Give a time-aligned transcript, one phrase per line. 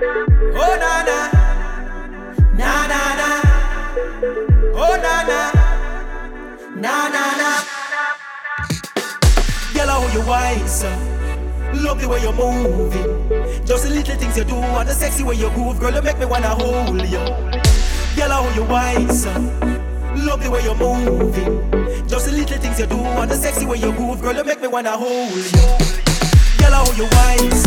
[0.00, 1.18] Oh na na,
[2.54, 3.28] na na na.
[4.72, 5.50] Oh na na,
[6.76, 7.50] na na na.
[9.74, 9.90] Girl,
[11.74, 13.66] Love the way you're moving.
[13.66, 16.18] Just the little things you do and the sexy way you move, girl, you make
[16.20, 17.18] me wanna hold you.
[18.14, 19.42] Girl, how you wise up.
[20.14, 22.06] Love the way you're moving.
[22.06, 24.60] Just the little things you do and the sexy way you move, girl, you make
[24.60, 25.42] me wanna hold you.
[26.58, 27.66] Girl, how you wise.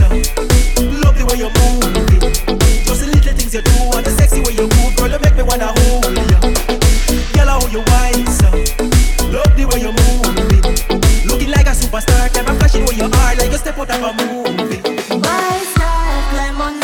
[1.04, 1.91] Love the way you move.
[3.52, 5.36] Just the little things you do and the sexy way you groove, girl, you make
[5.36, 6.40] me wanna hold you.
[7.34, 8.42] Girl, how you wise.
[9.28, 11.28] Love the way you're moving.
[11.28, 14.14] Looking like a superstar, never flashing where you are, like you step out of a
[14.26, 14.82] movie.
[15.20, 16.82] My style, climb on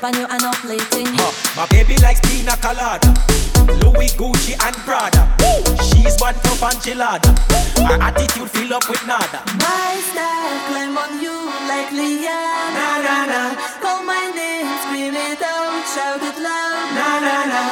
[0.00, 1.06] When we put it on you and not plating.
[1.16, 3.08] Huh, My baby likes pina colada,
[3.80, 5.24] Louis, Gucci, and Prada.
[5.88, 7.30] She's one tough enchilada.
[7.82, 9.40] My attitude fill up with nada.
[9.60, 11.36] My style, climb on you
[11.68, 12.74] like Leanne.
[12.76, 13.42] Na na na,
[13.80, 16.86] Call my name, scream it out, shout it loud.
[16.96, 17.62] na na na,